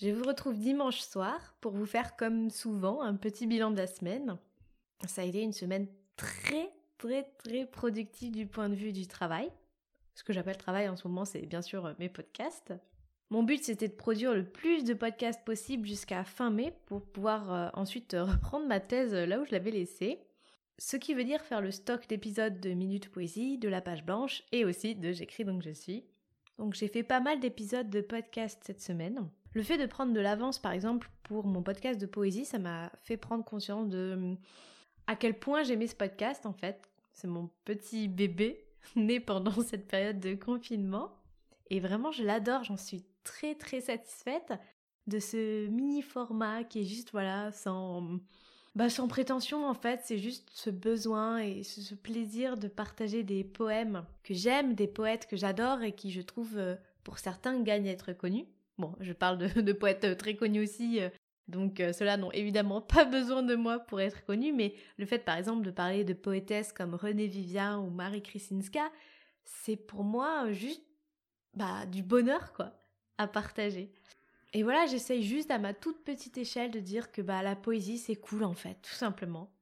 Je 0.00 0.08
vous 0.08 0.24
retrouve 0.24 0.58
dimanche 0.58 1.00
soir 1.00 1.54
pour 1.60 1.72
vous 1.72 1.84
faire 1.84 2.16
comme 2.16 2.48
souvent 2.48 3.02
un 3.02 3.16
petit 3.16 3.46
bilan 3.46 3.70
de 3.70 3.76
la 3.76 3.86
semaine. 3.86 4.38
Ça 5.06 5.20
a 5.20 5.26
été 5.26 5.42
une 5.42 5.52
semaine 5.52 5.88
très 6.16 6.70
très 6.96 7.24
très 7.36 7.66
productive 7.66 8.32
du 8.32 8.46
point 8.46 8.70
de 8.70 8.74
vue 8.74 8.94
du 8.94 9.06
travail. 9.06 9.52
Ce 10.14 10.24
que 10.24 10.32
j'appelle 10.32 10.56
travail 10.56 10.88
en 10.88 10.96
ce 10.96 11.06
moment, 11.06 11.26
c'est 11.26 11.44
bien 11.44 11.60
sûr 11.60 11.94
mes 11.98 12.08
podcasts. 12.08 12.72
Mon 13.28 13.42
but, 13.42 13.62
c'était 13.62 13.88
de 13.88 13.94
produire 13.94 14.32
le 14.32 14.44
plus 14.44 14.84
de 14.84 14.94
podcasts 14.94 15.44
possible 15.44 15.86
jusqu'à 15.86 16.24
fin 16.24 16.48
mai 16.48 16.72
pour 16.86 17.02
pouvoir 17.02 17.52
euh, 17.52 17.68
ensuite 17.74 18.12
reprendre 18.18 18.66
ma 18.66 18.80
thèse 18.80 19.12
là 19.12 19.38
où 19.38 19.44
je 19.44 19.52
l'avais 19.52 19.70
laissée. 19.70 20.18
Ce 20.78 20.96
qui 20.96 21.12
veut 21.12 21.24
dire 21.24 21.42
faire 21.42 21.60
le 21.60 21.70
stock 21.70 22.08
d'épisodes 22.08 22.58
de 22.58 22.70
Minute 22.70 23.10
Poésie, 23.10 23.58
de 23.58 23.68
la 23.68 23.82
page 23.82 24.06
blanche 24.06 24.44
et 24.50 24.64
aussi 24.64 24.94
de 24.94 25.12
J'écris 25.12 25.44
donc 25.44 25.60
je 25.60 25.72
suis. 25.72 26.06
Donc 26.56 26.72
j'ai 26.72 26.88
fait 26.88 27.02
pas 27.02 27.20
mal 27.20 27.38
d'épisodes 27.38 27.90
de 27.90 28.00
podcasts 28.00 28.64
cette 28.64 28.80
semaine. 28.80 29.28
Le 29.52 29.62
fait 29.62 29.78
de 29.78 29.86
prendre 29.86 30.12
de 30.12 30.20
l'avance, 30.20 30.58
par 30.58 30.72
exemple, 30.72 31.10
pour 31.24 31.46
mon 31.46 31.62
podcast 31.62 32.00
de 32.00 32.06
poésie, 32.06 32.44
ça 32.44 32.58
m'a 32.58 32.90
fait 33.02 33.16
prendre 33.16 33.44
conscience 33.44 33.88
de 33.88 34.36
à 35.06 35.16
quel 35.16 35.38
point 35.38 35.64
j'aimais 35.64 35.88
ce 35.88 35.96
podcast, 35.96 36.46
en 36.46 36.52
fait. 36.52 36.88
C'est 37.12 37.26
mon 37.26 37.50
petit 37.64 38.06
bébé 38.06 38.64
né 38.96 39.20
pendant 39.20 39.60
cette 39.62 39.88
période 39.88 40.20
de 40.20 40.34
confinement. 40.34 41.12
Et 41.68 41.80
vraiment, 41.80 42.12
je 42.12 42.22
l'adore, 42.22 42.64
j'en 42.64 42.76
suis 42.76 43.04
très 43.24 43.54
très 43.54 43.80
satisfaite 43.80 44.52
de 45.06 45.18
ce 45.18 45.66
mini 45.66 46.02
format 46.02 46.64
qui 46.64 46.80
est 46.80 46.84
juste, 46.84 47.10
voilà, 47.12 47.52
sans, 47.52 48.18
bah, 48.74 48.88
sans 48.88 49.08
prétention 49.08 49.68
en 49.68 49.74
fait, 49.74 50.00
c'est 50.04 50.18
juste 50.18 50.48
ce 50.52 50.70
besoin 50.70 51.38
et 51.38 51.62
ce, 51.62 51.94
plaisir 51.94 52.56
de 52.56 52.68
partager 52.68 53.22
des 53.22 53.44
poèmes 53.44 54.04
que 54.22 54.34
j'aime, 54.34 54.74
des 54.74 54.86
poètes 54.86 55.26
que 55.26 55.36
j'adore 55.36 55.82
et 55.82 55.92
qui 55.92 56.10
je 56.10 56.20
trouve, 56.20 56.56
euh, 56.56 56.76
pour 57.02 57.18
certains, 57.18 57.60
gagnent 57.60 57.88
à 57.88 57.92
être 57.92 58.12
connus. 58.12 58.46
Je 59.00 59.12
parle 59.12 59.38
de, 59.54 59.72
poètes 59.72 60.04
euh, 60.04 60.14
très 60.14 60.36
connus 60.36 60.62
aussi, 60.62 61.00
euh, 61.00 61.08
donc 61.48 61.80
euh, 61.80 61.92
ceux-là 61.92 62.16
n'ont 62.16 62.32
évidemment 62.32 62.80
pas 62.80 63.04
besoin 63.04 63.42
de 63.42 63.54
moi 63.54 63.78
pour 63.78 64.00
être 64.00 64.24
connus, 64.24 64.52
mais 64.52 64.74
le 64.98 65.06
fait 65.06 65.18
par 65.18 65.36
exemple 65.36 65.64
de 65.64 65.70
parler 65.70 66.04
de 66.04 66.14
poétesses 66.14 66.72
comme 66.72 66.94
René 66.94 67.26
Vivien 67.26 67.78
ou 67.78 67.90
Marie 67.90 68.22
Krisinska, 68.22 68.90
c'est 69.44 69.76
pour 69.76 70.04
moi 70.04 70.52
juste 70.52 70.82
bah, 71.54 71.86
du 71.86 72.02
bonheur 72.02 72.52
quoi 72.52 72.72
à 73.18 73.26
partager. 73.26 73.92
Et 74.52 74.62
voilà, 74.62 74.86
j'essaye 74.86 75.22
juste 75.22 75.50
à 75.50 75.58
ma 75.58 75.74
toute 75.74 76.02
petite 76.04 76.38
échelle 76.38 76.70
de 76.70 76.80
dire 76.80 77.12
que 77.12 77.22
bah 77.22 77.42
la 77.42 77.54
poésie 77.54 77.98
c'est 77.98 78.16
cool 78.16 78.44
en 78.44 78.54
fait, 78.54 78.76
tout 78.82 78.94
simplement. 78.94 79.52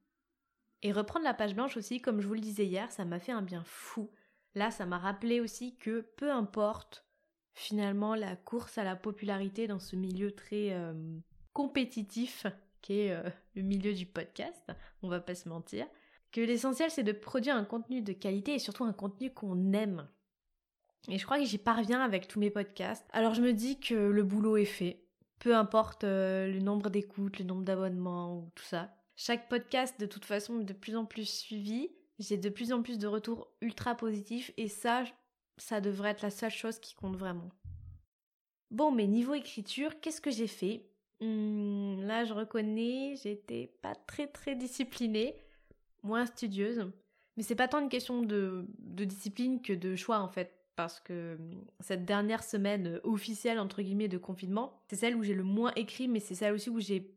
Et 0.81 0.91
reprendre 0.91 1.25
la 1.25 1.33
page 1.33 1.55
blanche 1.55 1.77
aussi, 1.77 2.01
comme 2.01 2.21
je 2.21 2.27
vous 2.27 2.33
le 2.33 2.39
disais 2.39 2.65
hier, 2.65 2.91
ça 2.91 3.05
m'a 3.05 3.19
fait 3.19 3.33
un 3.33 3.41
bien 3.41 3.63
fou. 3.65 4.09
Là, 4.55 4.71
ça 4.71 4.85
m'a 4.85 4.97
rappelé 4.97 5.41
aussi 5.41 5.75
que 5.77 6.01
peu 6.15 6.31
importe 6.31 7.05
finalement 7.53 8.15
la 8.15 8.35
course 8.35 8.77
à 8.77 8.83
la 8.83 8.95
popularité 8.95 9.67
dans 9.67 9.79
ce 9.79 9.95
milieu 9.95 10.31
très 10.31 10.71
euh, 10.71 10.93
compétitif 11.53 12.45
qu'est 12.81 13.11
euh, 13.11 13.29
le 13.55 13.61
milieu 13.61 13.93
du 13.93 14.05
podcast, 14.05 14.71
on 15.03 15.09
va 15.09 15.19
pas 15.19 15.35
se 15.35 15.49
mentir, 15.49 15.85
que 16.31 16.41
l'essentiel 16.41 16.91
c'est 16.91 17.03
de 17.03 17.11
produire 17.11 17.55
un 17.55 17.65
contenu 17.65 18.01
de 18.01 18.13
qualité 18.13 18.53
et 18.53 18.59
surtout 18.59 18.83
un 18.83 18.93
contenu 18.93 19.33
qu'on 19.33 19.73
aime. 19.73 20.07
Et 21.07 21.17
je 21.17 21.25
crois 21.25 21.39
que 21.39 21.45
j'y 21.45 21.57
parviens 21.57 22.01
avec 22.01 22.27
tous 22.27 22.39
mes 22.39 22.49
podcasts. 22.49 23.05
Alors 23.11 23.33
je 23.33 23.41
me 23.41 23.53
dis 23.53 23.79
que 23.79 23.93
le 23.93 24.23
boulot 24.23 24.57
est 24.57 24.65
fait, 24.65 25.03
peu 25.39 25.55
importe 25.55 26.03
euh, 26.03 26.47
le 26.51 26.59
nombre 26.59 26.89
d'écoutes, 26.89 27.39
le 27.39 27.45
nombre 27.45 27.63
d'abonnements 27.63 28.37
ou 28.37 28.51
tout 28.55 28.65
ça. 28.65 28.93
Chaque 29.15 29.49
podcast 29.49 29.99
de 29.99 30.05
toute 30.05 30.25
façon 30.25 30.61
est 30.61 30.65
de 30.65 30.73
plus 30.73 30.95
en 30.95 31.05
plus 31.05 31.27
suivi, 31.27 31.89
j'ai 32.19 32.37
de 32.37 32.49
plus 32.49 32.73
en 32.73 32.81
plus 32.81 32.97
de 32.97 33.07
retours 33.07 33.49
ultra 33.61 33.95
positifs 33.95 34.51
et 34.57 34.67
ça 34.67 35.03
ça 35.61 35.81
devrait 35.81 36.11
être 36.11 36.21
la 36.21 36.31
seule 36.31 36.51
chose 36.51 36.79
qui 36.79 36.95
compte 36.95 37.15
vraiment. 37.15 37.49
Bon, 38.71 38.91
mais 38.91 39.07
niveau 39.07 39.33
écriture, 39.33 39.99
qu'est-ce 39.99 40.21
que 40.21 40.31
j'ai 40.31 40.47
fait? 40.47 40.85
Hmm, 41.21 42.01
Là, 42.01 42.23
je 42.23 42.33
reconnais, 42.33 43.15
j'étais 43.21 43.71
pas 43.81 43.95
très 43.95 44.27
très 44.27 44.55
disciplinée, 44.55 45.35
moins 46.03 46.25
studieuse. 46.25 46.91
Mais 47.35 47.43
c'est 47.43 47.55
pas 47.55 47.67
tant 47.67 47.79
une 47.79 47.89
question 47.89 48.21
de, 48.21 48.65
discipline 48.77 49.61
que 49.61 49.73
de 49.73 49.95
choix 49.95 50.19
en 50.19 50.29
fait. 50.29 50.55
Parce 50.75 50.99
que 50.99 51.35
hmm, 51.35 51.65
cette 51.79 52.05
dernière 52.05 52.43
semaine 52.43 52.99
officielle, 53.03 53.59
entre 53.59 53.81
guillemets, 53.81 54.07
de 54.07 54.17
confinement, 54.17 54.81
c'est 54.87 54.95
celle 54.95 55.15
où 55.15 55.23
j'ai 55.23 55.33
le 55.33 55.43
moins 55.43 55.73
écrit, 55.75 56.07
mais 56.07 56.19
c'est 56.19 56.35
celle 56.35 56.53
aussi 56.53 56.69
où 56.69 56.79
j'ai 56.79 57.11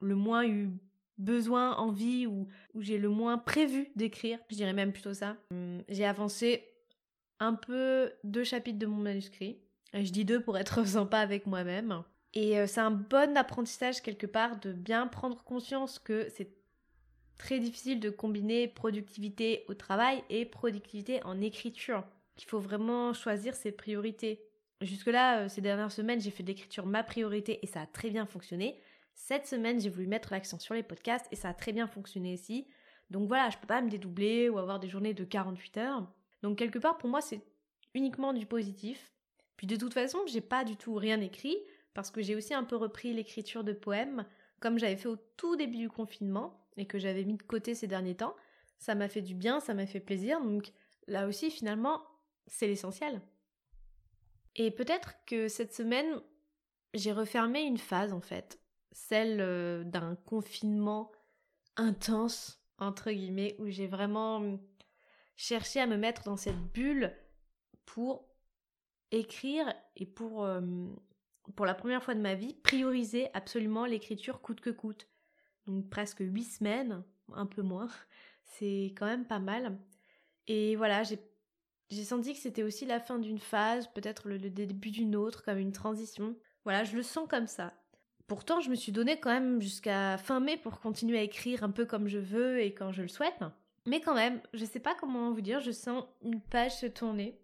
le 0.00 0.14
moins 0.14 0.46
eu 0.46 0.70
besoin, 1.16 1.76
envie, 1.76 2.26
ou 2.26 2.46
où 2.74 2.82
j'ai 2.82 2.98
le 2.98 3.08
moins 3.08 3.38
prévu 3.38 3.88
d'écrire. 3.96 4.38
Je 4.50 4.56
dirais 4.56 4.74
même 4.74 4.92
plutôt 4.92 5.14
ça. 5.14 5.36
Hmm, 5.50 5.80
j'ai 5.88 6.04
avancé 6.04 6.73
un 7.40 7.54
peu 7.54 8.12
deux 8.24 8.44
chapitres 8.44 8.78
de 8.78 8.86
mon 8.86 8.96
manuscrit. 9.02 9.58
Je 9.92 10.10
dis 10.10 10.24
deux 10.24 10.40
pour 10.40 10.58
être 10.58 10.84
sympa 10.86 11.18
avec 11.18 11.46
moi-même. 11.46 12.02
Et 12.34 12.58
euh, 12.58 12.66
c'est 12.66 12.80
un 12.80 12.90
bon 12.90 13.36
apprentissage 13.36 14.02
quelque 14.02 14.26
part 14.26 14.58
de 14.60 14.72
bien 14.72 15.06
prendre 15.06 15.42
conscience 15.44 15.98
que 15.98 16.26
c'est 16.34 16.50
très 17.38 17.58
difficile 17.58 18.00
de 18.00 18.10
combiner 18.10 18.68
productivité 18.68 19.64
au 19.68 19.74
travail 19.74 20.22
et 20.30 20.44
productivité 20.44 21.22
en 21.24 21.40
écriture. 21.40 22.04
Qu'il 22.36 22.48
faut 22.48 22.58
vraiment 22.58 23.12
choisir 23.12 23.54
ses 23.54 23.70
priorités. 23.70 24.42
Jusque-là, 24.80 25.44
euh, 25.44 25.48
ces 25.48 25.60
dernières 25.60 25.92
semaines, 25.92 26.20
j'ai 26.20 26.32
fait 26.32 26.42
de 26.42 26.48
l'écriture 26.48 26.86
ma 26.86 27.04
priorité 27.04 27.60
et 27.62 27.66
ça 27.68 27.82
a 27.82 27.86
très 27.86 28.10
bien 28.10 28.26
fonctionné. 28.26 28.80
Cette 29.14 29.46
semaine, 29.46 29.80
j'ai 29.80 29.88
voulu 29.88 30.08
mettre 30.08 30.32
l'accent 30.32 30.58
sur 30.58 30.74
les 30.74 30.82
podcasts 30.82 31.26
et 31.30 31.36
ça 31.36 31.50
a 31.50 31.54
très 31.54 31.72
bien 31.72 31.86
fonctionné 31.86 32.34
aussi. 32.34 32.66
Donc 33.10 33.28
voilà, 33.28 33.50
je 33.50 33.58
peux 33.58 33.68
pas 33.68 33.80
me 33.80 33.88
dédoubler 33.88 34.48
ou 34.48 34.58
avoir 34.58 34.80
des 34.80 34.88
journées 34.88 35.14
de 35.14 35.24
48 35.24 35.76
heures. 35.76 36.12
Donc 36.44 36.58
quelque 36.58 36.78
part 36.78 36.98
pour 36.98 37.08
moi 37.08 37.22
c'est 37.22 37.40
uniquement 37.94 38.34
du 38.34 38.44
positif. 38.44 39.14
Puis 39.56 39.66
de 39.66 39.76
toute 39.76 39.94
façon, 39.94 40.18
j'ai 40.26 40.42
pas 40.42 40.62
du 40.62 40.76
tout 40.76 40.94
rien 40.94 41.18
écrit 41.22 41.56
parce 41.94 42.10
que 42.10 42.20
j'ai 42.20 42.36
aussi 42.36 42.52
un 42.52 42.64
peu 42.64 42.76
repris 42.76 43.14
l'écriture 43.14 43.64
de 43.64 43.72
poèmes 43.72 44.26
comme 44.60 44.78
j'avais 44.78 44.98
fait 44.98 45.08
au 45.08 45.16
tout 45.38 45.56
début 45.56 45.78
du 45.78 45.88
confinement 45.88 46.68
et 46.76 46.84
que 46.84 46.98
j'avais 46.98 47.24
mis 47.24 47.38
de 47.38 47.42
côté 47.42 47.74
ces 47.74 47.86
derniers 47.86 48.14
temps. 48.14 48.36
Ça 48.78 48.94
m'a 48.94 49.08
fait 49.08 49.22
du 49.22 49.34
bien, 49.34 49.58
ça 49.58 49.72
m'a 49.72 49.86
fait 49.86 50.00
plaisir. 50.00 50.38
Donc 50.42 50.70
là 51.06 51.26
aussi 51.26 51.50
finalement, 51.50 52.02
c'est 52.46 52.66
l'essentiel. 52.66 53.22
Et 54.54 54.70
peut-être 54.70 55.14
que 55.24 55.48
cette 55.48 55.72
semaine, 55.72 56.20
j'ai 56.92 57.12
refermé 57.12 57.62
une 57.62 57.78
phase 57.78 58.12
en 58.12 58.20
fait, 58.20 58.60
celle 58.92 59.40
euh, 59.40 59.82
d'un 59.82 60.14
confinement 60.14 61.10
intense 61.76 62.60
entre 62.76 63.10
guillemets 63.12 63.56
où 63.60 63.70
j'ai 63.70 63.86
vraiment 63.86 64.58
chercher 65.36 65.80
à 65.80 65.86
me 65.86 65.96
mettre 65.96 66.22
dans 66.24 66.36
cette 66.36 66.60
bulle 66.72 67.12
pour 67.86 68.28
écrire 69.10 69.72
et 69.96 70.06
pour, 70.06 70.44
euh, 70.44 70.60
pour 71.56 71.66
la 71.66 71.74
première 71.74 72.02
fois 72.02 72.14
de 72.14 72.20
ma 72.20 72.34
vie, 72.34 72.54
prioriser 72.54 73.28
absolument 73.34 73.86
l'écriture 73.86 74.40
coûte 74.40 74.60
que 74.60 74.70
coûte. 74.70 75.08
Donc 75.66 75.88
presque 75.88 76.20
huit 76.20 76.44
semaines, 76.44 77.02
un 77.32 77.46
peu 77.46 77.62
moins, 77.62 77.88
c'est 78.44 78.94
quand 78.96 79.06
même 79.06 79.26
pas 79.26 79.38
mal. 79.38 79.78
Et 80.46 80.76
voilà, 80.76 81.02
j'ai 81.02 81.18
j'ai 81.90 82.04
senti 82.04 82.32
que 82.32 82.40
c'était 82.40 82.62
aussi 82.62 82.86
la 82.86 82.98
fin 82.98 83.18
d'une 83.18 83.38
phase, 83.38 83.88
peut-être 83.92 84.26
le, 84.26 84.38
le, 84.38 84.50
début 84.50 84.90
d'une 84.90 85.14
autre, 85.14 85.44
comme 85.44 85.58
une 85.58 85.70
transition. 85.70 86.34
Voilà, 86.64 86.82
je 86.82 86.96
le 86.96 87.02
sens 87.02 87.28
comme 87.28 87.46
ça. 87.46 87.74
Pourtant, 88.26 88.60
je 88.60 88.70
me 88.70 88.74
suis 88.74 88.90
donné 88.90 89.20
quand 89.20 89.30
même 89.30 89.60
jusqu'à 89.60 90.16
fin 90.16 90.40
mai 90.40 90.56
pour 90.56 90.80
continuer 90.80 91.18
à 91.18 91.22
écrire 91.22 91.62
un 91.62 91.70
peu 91.70 91.84
comme 91.84 92.08
je 92.08 92.18
veux 92.18 92.60
et 92.60 92.72
quand 92.72 92.90
je 92.90 93.02
le 93.02 93.08
souhaite. 93.08 93.44
Mais 93.86 94.00
quand 94.00 94.14
même, 94.14 94.40
je 94.54 94.64
sais 94.64 94.80
pas 94.80 94.94
comment 94.94 95.32
vous 95.32 95.40
dire, 95.40 95.60
je 95.60 95.70
sens 95.70 96.04
une 96.22 96.40
page 96.40 96.78
se 96.78 96.86
tourner. 96.86 97.38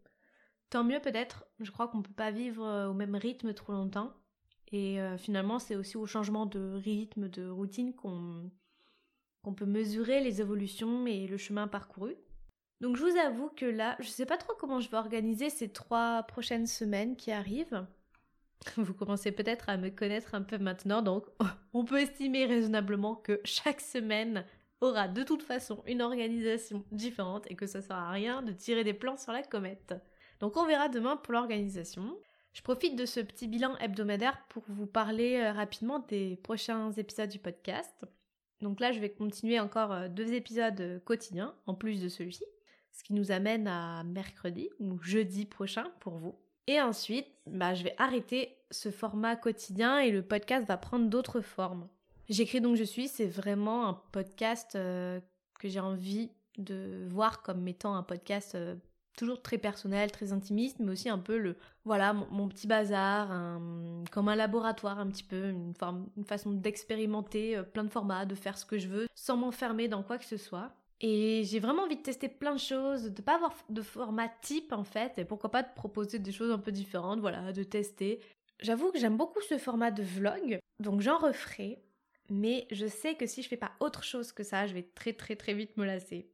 Tant 0.70 0.84
mieux 0.84 1.00
peut-être, 1.00 1.44
je 1.58 1.70
crois 1.70 1.88
qu'on 1.88 2.02
peut 2.02 2.12
pas 2.12 2.31
vivre 2.31 2.64
euh, 2.64 2.88
au 2.88 2.94
même 2.94 3.16
rythme 3.16 3.52
trop 3.52 3.72
longtemps. 3.72 4.12
Et 4.72 5.00
euh, 5.00 5.19
finalement, 5.19 5.58
c'est 5.58 5.76
aussi 5.76 5.96
au 5.96 6.06
changement 6.06 6.46
de 6.46 6.81
rythme, 6.82 7.28
de 7.28 7.48
routine 7.48 7.92
qu'on 7.94 8.50
peut 9.54 9.66
mesurer 9.66 10.20
les 10.22 10.40
évolutions 10.40 11.06
et 11.06 11.26
le 11.26 11.37
chemin 11.37 11.66
parcouru. 11.66 12.14
Donc 12.81 12.96
je 12.96 13.04
vous 13.04 13.19
avoue 13.19 13.50
que 13.50 13.66
là, 13.66 13.96
je 14.00 14.08
sais 14.08 14.26
pas 14.26 14.38
trop 14.38 14.54
comment 14.58 14.81
je 14.81 14.88
vais 14.88 14.96
organiser 14.96 15.50
ces 15.50 15.69
trois 15.69 16.22
prochaines 16.22 16.66
semaines 16.66 17.16
qui 17.16 17.31
arrivent. 17.31 17.87
Vous 18.76 18.94
commencez 18.94 19.32
peut-être 19.32 19.69
à 19.69 19.76
me 19.76 19.90
connaître 19.90 20.34
un 20.34 20.42
peu 20.42 20.58
maintenant, 20.58 21.02
donc 21.02 21.26
on 21.75 21.84
peut 21.84 22.00
estimer 22.00 22.46
raisonnablement 22.46 23.16
que 23.16 23.40
chaque 23.44 23.81
semaine 23.81 24.44
aura 24.81 25.09
de 25.09 25.23
toute 25.23 25.43
façon 25.43 25.82
une 25.87 26.03
organisation 26.03 26.85
différente 26.91 27.44
et 27.50 27.56
que 27.56 27.67
ça 27.67 27.82
sert 27.82 27.97
à 27.97 28.11
rien 28.11 28.43
de 28.43 28.53
tirer 28.53 28.85
des 28.85 28.94
plans 28.94 29.17
sur 29.17 29.32
la 29.32 29.43
comète. 29.43 29.94
Donc 30.41 30.56
on 30.56 30.67
verra 30.67 30.88
demain 30.88 31.17
pour 31.17 31.35
l'organisation. 31.35 32.17
Je 32.53 32.62
profite 32.62 32.97
de 32.97 33.06
ce 33.06 33.21
petit 33.21 33.47
bilan 33.47 33.77
hebdomadaire 33.79 34.43
pour 34.49 34.65
vous 34.69 34.87
parler 34.87 35.37
euh, 35.37 35.53
rapidement 35.53 36.00
des 36.00 36.37
prochains 36.43 36.91
épisodes 36.93 37.29
du 37.29 37.38
podcast. 37.38 38.05
Donc 38.61 38.81
là, 38.81 38.91
je 38.93 38.99
vais 38.99 39.11
continuer 39.11 39.61
encore 39.61 39.93
euh, 39.93 40.09
deux 40.09 40.32
épisodes 40.32 40.81
euh, 40.81 40.99
quotidiens 40.99 41.55
en 41.67 41.75
plus 41.75 42.03
de 42.03 42.09
celui-ci, 42.09 42.44
ce 42.93 43.05
qui 43.05 43.15
nous 43.15 43.31
amène 43.31 43.69
à 43.69 44.03
mercredi 44.03 44.69
ou 44.81 45.00
jeudi 45.00 45.47
prochain 45.47 45.85
pour 46.00 46.17
vous. 46.17 46.35
Et 46.67 46.81
ensuite, 46.81 47.29
bah, 47.47 47.75
je 47.75 47.85
vais 47.85 47.94
arrêter 47.99 48.56
ce 48.71 48.91
format 48.91 49.37
quotidien 49.37 49.99
et 49.99 50.11
le 50.11 50.23
podcast 50.23 50.67
va 50.67 50.76
prendre 50.76 51.09
d'autres 51.09 51.41
formes. 51.41 51.88
J'écris 52.31 52.62
donc 52.62 52.77
je 52.77 52.85
suis, 52.85 53.09
c'est 53.09 53.27
vraiment 53.27 53.87
un 53.87 53.94
podcast 54.12 54.73
que 54.73 55.69
j'ai 55.69 55.81
envie 55.81 56.31
de 56.56 57.06
voir 57.09 57.43
comme 57.43 57.67
étant 57.69 57.94
un 57.94 58.03
podcast 58.03 58.56
toujours 59.21 59.43
très 59.43 59.59
personnel, 59.59 60.11
très 60.11 60.32
intimiste, 60.32 60.79
mais 60.79 60.93
aussi 60.93 61.09
un 61.09 61.19
peu 61.19 61.37
le, 61.37 61.56
voilà, 61.85 62.12
mon, 62.12 62.49
petit 62.49 62.67
bazar, 62.67 63.61
comme 64.11 64.29
un 64.29 64.37
laboratoire 64.37 64.99
un 64.99 65.09
petit 65.09 65.23
peu, 65.23 65.50
une, 65.50 65.75
forme, 65.75 66.09
une 66.17 66.25
façon 66.25 66.53
d'expérimenter 66.53 67.56
euh, 67.56 67.62
plein 67.62 67.85
de 67.85 67.91
formats, 67.91 68.25
de 68.25 68.35
faire 68.35 68.56
ce 68.56 68.65
que 68.65 68.79
je 68.79 68.88
veux, 68.88 69.06
sans 69.15 69.37
m'enfermer 69.37 69.88
dans 69.88 70.03
quoi 70.03 70.17
que 70.17 70.25
ce 70.25 70.38
soit. 70.38 70.73
Et 71.03 71.44
j'ai 71.44 71.61
vraiment 71.61 71.83
envie 71.83 71.97
de 71.97 72.03
tester 72.03 72.29
plein 72.29 72.55
de 72.55 72.61
choses, 72.61 73.05
de 73.05 73.23
pas 73.23 73.37
avoir 73.37 73.55
de 73.69 73.83
format 73.83 74.29
type 74.43 74.73
en 74.73 74.85
fait, 74.85 75.19
et 75.19 75.25
pourquoi 75.25 75.50
pas 75.50 75.62
de 75.62 75.73
proposer 75.75 76.19
des 76.19 76.33
choses 76.33 76.50
un 76.50 76.59
peu 76.59 76.73
différentes, 76.73 77.21
voilà, 77.21 77.53
de 77.53 77.62
tester. 77.62 78.21
J'avoue 78.61 78.91
que 78.91 78.99
j'aime 78.99 79.17
beaucoup 79.17 79.41
ce 79.49 79.56
format 79.59 79.91
de 79.91 80.03
vlog, 80.03 80.59
donc 80.79 81.00
j'en 81.00 81.19
referai, 81.19 81.83
mais 82.31 82.67
je 82.71 82.87
sais 82.87 83.17
que 83.17 83.27
si 83.27 83.43
je 83.43 83.49
fais 83.49 83.56
pas 83.56 83.73
autre 83.81 84.05
chose 84.05 84.32
que 84.32 84.44
ça, 84.44 84.67
je 84.67 84.75
vais 84.75 84.82
très 84.94 85.12
très 85.12 85.37
très 85.37 85.55
vite 85.55 85.77
me 85.77 85.85
lasser. 85.85 86.31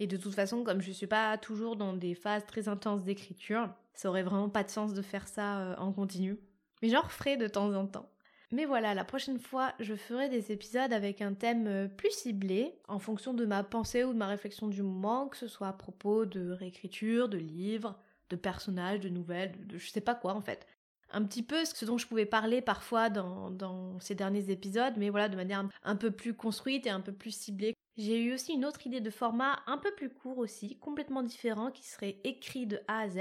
Et 0.00 0.06
de 0.06 0.16
toute 0.16 0.34
façon, 0.34 0.64
comme 0.64 0.82
je 0.82 0.90
suis 0.90 1.06
pas 1.06 1.38
toujours 1.38 1.76
dans 1.76 1.92
des 1.92 2.14
phases 2.14 2.44
très 2.46 2.68
intenses 2.68 3.04
d'écriture, 3.04 3.72
ça 3.94 4.08
aurait 4.08 4.24
vraiment 4.24 4.48
pas 4.48 4.64
de 4.64 4.70
sens 4.70 4.94
de 4.94 5.02
faire 5.02 5.28
ça 5.28 5.60
euh, 5.60 5.76
en 5.76 5.92
continu. 5.92 6.38
Mais 6.82 6.88
j'en 6.88 7.02
referai 7.02 7.36
de 7.36 7.46
temps 7.46 7.72
en 7.72 7.86
temps. 7.86 8.10
Mais 8.50 8.64
voilà, 8.66 8.94
la 8.94 9.04
prochaine 9.04 9.38
fois, 9.38 9.72
je 9.80 9.94
ferai 9.94 10.28
des 10.28 10.52
épisodes 10.52 10.92
avec 10.92 11.22
un 11.22 11.32
thème 11.34 11.66
euh, 11.66 11.88
plus 11.88 12.10
ciblé, 12.10 12.74
en 12.88 12.98
fonction 12.98 13.32
de 13.32 13.46
ma 13.46 13.62
pensée 13.64 14.04
ou 14.04 14.12
de 14.12 14.18
ma 14.18 14.26
réflexion 14.26 14.68
du 14.68 14.82
moment, 14.82 15.28
que 15.28 15.38
ce 15.38 15.48
soit 15.48 15.68
à 15.68 15.72
propos 15.72 16.26
de 16.26 16.50
réécriture, 16.50 17.28
de 17.28 17.38
livres, 17.38 17.96
de 18.28 18.36
personnages, 18.36 19.00
de 19.00 19.08
nouvelles, 19.08 19.54
de, 19.68 19.78
je 19.78 19.88
sais 19.88 20.00
pas 20.00 20.14
quoi 20.14 20.34
en 20.34 20.42
fait. 20.42 20.66
Un 21.12 21.24
petit 21.24 21.42
peu 21.42 21.64
ce 21.64 21.84
dont 21.84 21.98
je 21.98 22.06
pouvais 22.06 22.26
parler 22.26 22.62
parfois 22.62 23.10
dans, 23.10 24.00
ces 24.00 24.14
derniers 24.14 24.50
épisodes, 24.50 24.94
mais 24.96 25.10
voilà, 25.10 25.28
de 25.28 25.36
manière 25.36 25.68
un 25.82 25.96
peu 25.96 26.10
plus 26.10 26.34
construite 26.34 26.86
et 26.86 26.90
un 26.90 27.00
peu 27.00 27.12
plus 27.12 27.36
ciblée. 27.36 27.74
J'ai 27.98 28.18
eu 28.22 28.32
aussi 28.32 28.54
une 28.54 28.64
autre 28.64 28.86
idée 28.86 29.02
de 29.02 29.10
format 29.10 29.60
un 29.66 29.76
peu 29.76 29.94
plus 29.94 30.08
court 30.08 30.38
aussi, 30.38 30.78
complètement 30.78 31.22
différent, 31.22 31.70
qui 31.70 31.84
serait 31.84 32.16
écrit 32.24 32.66
de 32.66 32.80
A 32.88 33.00
à 33.00 33.08
Z. 33.08 33.18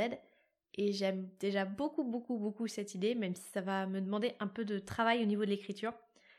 Et 0.76 0.94
j'aime 0.94 1.30
déjà 1.40 1.66
beaucoup, 1.66 2.06
beaucoup, 2.06 2.38
beaucoup 2.38 2.68
cette 2.68 2.96
idée, 2.96 3.14
même 3.14 3.36
si 3.36 3.50
ça 3.52 3.60
va 3.60 3.86
me 3.86 4.00
demander 4.00 4.36
un 4.40 4.48
peu 4.48 4.64
de 4.64 4.80
travail 4.80 5.22
au 5.22 5.26
niveau 5.26 5.44
de 5.44 5.50
l'écriture. 5.50 5.94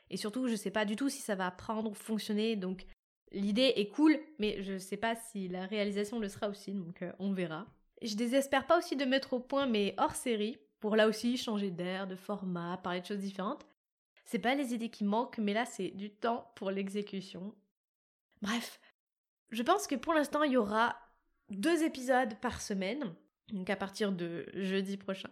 Et 0.09 0.17
surtout, 0.17 0.47
je 0.47 0.55
sais 0.55 0.71
pas 0.71 0.85
du 0.85 0.95
tout 0.95 1.09
si 1.09 1.21
ça 1.21 1.35
va 1.35 1.51
prendre 1.51 1.91
ou 1.91 1.93
fonctionner, 1.93 2.55
donc 2.55 2.85
l'idée 3.31 3.73
est 3.75 3.89
cool, 3.89 4.17
mais 4.39 4.61
je 4.63 4.77
sais 4.77 4.97
pas 4.97 5.15
si 5.15 5.47
la 5.47 5.65
réalisation 5.65 6.19
le 6.19 6.29
sera 6.29 6.49
aussi, 6.49 6.71
donc 6.71 7.01
euh, 7.01 7.11
on 7.19 7.31
verra. 7.31 7.67
Je 8.01 8.15
désespère 8.15 8.65
pas 8.65 8.77
aussi 8.77 8.95
de 8.95 9.05
mettre 9.05 9.33
au 9.33 9.39
point 9.39 9.65
mes 9.65 9.93
hors 9.97 10.15
série 10.15 10.57
pour 10.83 10.97
là 10.97 11.07
aussi 11.07 11.37
changer 11.37 11.71
d'air, 11.71 12.07
de 12.07 12.17
format, 12.17 12.75
parler 12.75 12.99
de 12.99 13.05
choses 13.05 13.21
différentes. 13.21 13.65
C'est 14.25 14.37
pas 14.37 14.53
les 14.53 14.73
idées 14.73 14.89
qui 14.89 15.05
manquent, 15.05 15.37
mais 15.37 15.53
là 15.53 15.63
c'est 15.63 15.91
du 15.91 16.09
temps 16.09 16.51
pour 16.55 16.71
l'exécution. 16.71 17.55
Bref, 18.41 18.81
je 19.51 19.63
pense 19.63 19.87
que 19.87 19.95
pour 19.95 20.13
l'instant, 20.13 20.43
il 20.43 20.51
y 20.51 20.57
aura 20.57 20.97
deux 21.49 21.83
épisodes 21.83 22.35
par 22.41 22.59
semaine, 22.59 23.15
donc 23.53 23.69
à 23.69 23.77
partir 23.77 24.11
de 24.11 24.45
jeudi 24.55 24.97
prochain. 24.97 25.29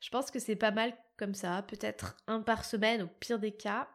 Je 0.00 0.10
pense 0.10 0.32
que 0.32 0.40
c'est 0.40 0.56
pas 0.56 0.72
mal 0.72 0.92
comme 1.16 1.34
ça, 1.34 1.62
peut-être 1.62 2.16
un 2.26 2.40
par 2.40 2.64
semaine 2.64 3.02
au 3.02 3.06
pire 3.06 3.38
des 3.38 3.52
cas. 3.52 3.88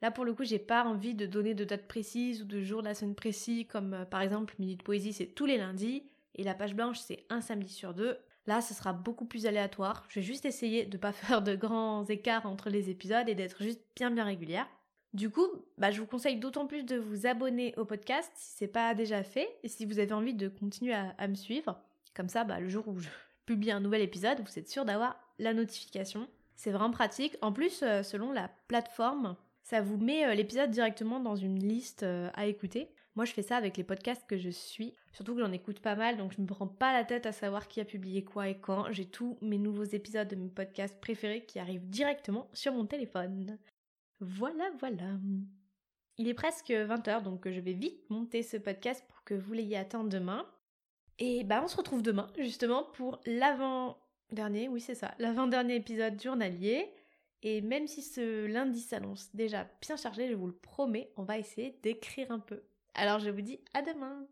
Là 0.00 0.10
pour 0.10 0.24
le 0.24 0.32
coup, 0.32 0.44
j'ai 0.44 0.58
pas 0.58 0.82
envie 0.84 1.12
de 1.14 1.26
donner 1.26 1.52
de 1.52 1.64
date 1.64 1.86
précise 1.86 2.40
ou 2.40 2.46
de 2.46 2.62
jour 2.62 2.80
de 2.80 2.88
la 2.88 2.94
semaine 2.94 3.14
précis, 3.14 3.66
comme 3.66 3.92
euh, 3.92 4.04
par 4.06 4.22
exemple 4.22 4.54
Minute 4.58 4.82
Poésie, 4.82 5.12
c'est 5.12 5.26
tous 5.26 5.44
les 5.44 5.58
lundis, 5.58 6.08
et 6.36 6.42
la 6.42 6.54
page 6.54 6.74
blanche, 6.74 7.00
c'est 7.00 7.26
un 7.28 7.42
samedi 7.42 7.70
sur 7.70 7.92
deux. 7.92 8.16
Là, 8.48 8.62
ce 8.62 8.72
sera 8.72 8.94
beaucoup 8.94 9.26
plus 9.26 9.44
aléatoire. 9.44 10.06
Je 10.08 10.20
vais 10.20 10.26
juste 10.26 10.46
essayer 10.46 10.86
de 10.86 10.96
pas 10.96 11.12
faire 11.12 11.42
de 11.42 11.54
grands 11.54 12.06
écarts 12.06 12.46
entre 12.46 12.70
les 12.70 12.88
épisodes 12.88 13.28
et 13.28 13.34
d'être 13.34 13.62
juste 13.62 13.82
bien 13.94 14.10
bien 14.10 14.24
régulière. 14.24 14.66
Du 15.12 15.28
coup, 15.28 15.46
bah, 15.76 15.90
je 15.90 16.00
vous 16.00 16.06
conseille 16.06 16.38
d'autant 16.38 16.66
plus 16.66 16.82
de 16.82 16.96
vous 16.96 17.26
abonner 17.26 17.74
au 17.76 17.84
podcast 17.84 18.32
si 18.36 18.56
c'est 18.56 18.66
pas 18.66 18.94
déjà 18.94 19.22
fait 19.22 19.48
et 19.62 19.68
si 19.68 19.84
vous 19.84 19.98
avez 19.98 20.14
envie 20.14 20.32
de 20.32 20.48
continuer 20.48 20.94
à, 20.94 21.28
me 21.28 21.34
suivre. 21.34 21.78
Comme 22.14 22.30
ça, 22.30 22.44
bah, 22.44 22.58
le 22.58 22.70
jour 22.70 22.88
où 22.88 22.98
je 22.98 23.10
publie 23.44 23.70
un 23.70 23.80
nouvel 23.80 24.00
épisode, 24.00 24.40
vous 24.40 24.58
êtes 24.58 24.70
sûr 24.70 24.86
d'avoir 24.86 25.20
la 25.38 25.52
notification. 25.52 26.26
C'est 26.56 26.70
vraiment 26.70 26.90
pratique. 26.90 27.36
En 27.42 27.52
plus, 27.52 27.82
euh, 27.82 28.02
selon 28.02 28.32
la 28.32 28.50
plateforme, 28.66 29.36
ça 29.62 29.82
vous 29.82 29.98
met 29.98 30.24
euh, 30.24 30.34
l'épisode 30.34 30.70
directement 30.70 31.20
dans 31.20 31.36
une 31.36 31.58
liste 31.58 32.02
euh, 32.02 32.30
à 32.32 32.46
écouter. 32.46 32.88
Moi, 33.18 33.24
je 33.24 33.32
fais 33.32 33.42
ça 33.42 33.56
avec 33.56 33.76
les 33.76 33.82
podcasts 33.82 34.24
que 34.28 34.38
je 34.38 34.48
suis. 34.48 34.94
Surtout 35.10 35.34
que 35.34 35.40
j'en 35.40 35.50
écoute 35.50 35.80
pas 35.80 35.96
mal, 35.96 36.16
donc 36.18 36.32
je 36.32 36.40
me 36.40 36.46
prends 36.46 36.68
pas 36.68 36.92
la 36.92 37.02
tête 37.02 37.26
à 37.26 37.32
savoir 37.32 37.66
qui 37.66 37.80
a 37.80 37.84
publié 37.84 38.22
quoi 38.22 38.48
et 38.48 38.60
quand. 38.60 38.92
J'ai 38.92 39.06
tous 39.06 39.36
mes 39.40 39.58
nouveaux 39.58 39.82
épisodes 39.82 40.28
de 40.28 40.36
mes 40.36 40.48
podcasts 40.48 41.00
préférés 41.00 41.44
qui 41.44 41.58
arrivent 41.58 41.88
directement 41.90 42.48
sur 42.52 42.74
mon 42.74 42.86
téléphone. 42.86 43.58
Voilà, 44.20 44.70
voilà. 44.78 45.18
Il 46.16 46.28
est 46.28 46.34
presque 46.34 46.70
20h, 46.70 47.24
donc 47.24 47.50
je 47.50 47.58
vais 47.58 47.72
vite 47.72 48.08
monter 48.08 48.44
ce 48.44 48.56
podcast 48.56 49.04
pour 49.08 49.24
que 49.24 49.34
vous 49.34 49.52
l'ayez 49.52 49.76
atteint 49.76 50.04
demain. 50.04 50.46
Et 51.18 51.42
bah 51.42 51.60
on 51.64 51.66
se 51.66 51.76
retrouve 51.76 52.02
demain, 52.02 52.28
justement, 52.38 52.84
pour 52.84 53.20
l'avant-dernier, 53.26 54.68
oui 54.68 54.80
c'est 54.80 54.94
ça, 54.94 55.12
l'avant-dernier 55.18 55.74
épisode 55.74 56.22
journalier. 56.22 56.88
Et 57.42 57.62
même 57.62 57.88
si 57.88 58.00
ce 58.00 58.46
lundi 58.46 58.78
s'annonce 58.78 59.34
déjà 59.34 59.66
bien 59.80 59.96
chargé, 59.96 60.28
je 60.28 60.34
vous 60.34 60.46
le 60.46 60.54
promets, 60.56 61.10
on 61.16 61.24
va 61.24 61.36
essayer 61.36 61.80
d'écrire 61.82 62.30
un 62.30 62.38
peu. 62.38 62.62
Alors 62.98 63.20
je 63.20 63.30
vous 63.30 63.40
dis 63.40 63.60
à 63.74 63.82
demain 63.82 64.26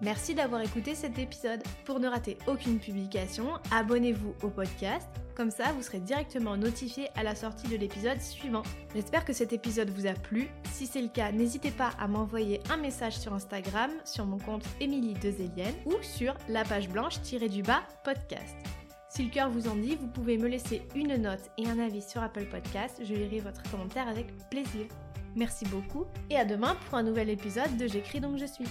Merci 0.00 0.34
d'avoir 0.34 0.60
écouté 0.60 0.94
cet 0.94 1.18
épisode. 1.18 1.60
Pour 1.84 1.98
ne 1.98 2.06
rater 2.08 2.38
aucune 2.46 2.78
publication, 2.78 3.54
abonnez-vous 3.72 4.34
au 4.42 4.48
podcast. 4.48 5.08
Comme 5.34 5.50
ça, 5.50 5.72
vous 5.72 5.82
serez 5.82 5.98
directement 5.98 6.56
notifié 6.56 7.08
à 7.16 7.24
la 7.24 7.34
sortie 7.34 7.66
de 7.68 7.76
l'épisode 7.76 8.20
suivant. 8.20 8.62
J'espère 8.94 9.24
que 9.24 9.32
cet 9.32 9.52
épisode 9.52 9.90
vous 9.90 10.06
a 10.06 10.14
plu. 10.14 10.48
Si 10.70 10.86
c'est 10.86 11.02
le 11.02 11.08
cas, 11.08 11.32
n'hésitez 11.32 11.72
pas 11.72 11.90
à 11.98 12.06
m'envoyer 12.06 12.60
un 12.70 12.76
message 12.76 13.18
sur 13.18 13.32
Instagram, 13.32 13.90
sur 14.04 14.24
mon 14.24 14.38
compte 14.38 14.64
Émilie 14.80 15.14
Dezelienne 15.14 15.74
ou 15.84 15.94
sur 16.02 16.34
la 16.48 16.64
page 16.64 16.88
blanche-du-bas 16.88 17.82
podcast. 18.04 18.56
Si 19.08 19.24
le 19.24 19.30
cœur 19.30 19.50
vous 19.50 19.68
en 19.68 19.74
dit, 19.74 19.96
vous 19.96 20.06
pouvez 20.08 20.36
me 20.36 20.48
laisser 20.48 20.82
une 20.94 21.16
note 21.16 21.50
et 21.56 21.66
un 21.66 21.78
avis 21.78 22.02
sur 22.02 22.22
Apple 22.22 22.44
Podcast. 22.44 23.00
Je 23.02 23.14
lirai 23.14 23.40
votre 23.40 23.62
commentaire 23.70 24.06
avec 24.06 24.26
plaisir. 24.50 24.86
Merci 25.34 25.64
beaucoup 25.66 26.04
et 26.30 26.36
à 26.36 26.44
demain 26.44 26.76
pour 26.86 26.98
un 26.98 27.02
nouvel 27.02 27.30
épisode 27.30 27.76
de 27.76 27.86
J'écris 27.86 28.20
donc 28.20 28.38
je 28.38 28.46
suis. 28.46 28.64